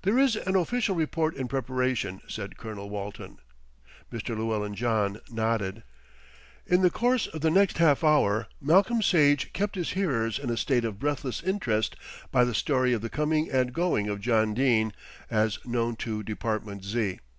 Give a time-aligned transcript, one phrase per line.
[0.00, 3.36] "There is an official report in preparation," said Colonel Walton.
[4.10, 4.34] Mr.
[4.34, 5.82] Llewellyn John nodded.
[6.66, 10.56] In the course of the next half hour Malcolm Sage kept his hearers in a
[10.56, 11.96] state of breathless interest
[12.30, 14.94] by the story of the coming and going of John Dene,
[15.30, 17.18] as known to Department Z.